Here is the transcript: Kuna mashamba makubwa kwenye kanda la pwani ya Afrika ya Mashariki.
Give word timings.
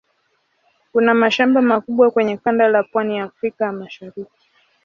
Kuna 0.91 1.13
mashamba 1.13 1.61
makubwa 1.61 2.11
kwenye 2.11 2.37
kanda 2.37 2.67
la 2.67 2.83
pwani 2.83 3.17
ya 3.17 3.23
Afrika 3.23 3.65
ya 3.65 3.71
Mashariki. 3.71 4.25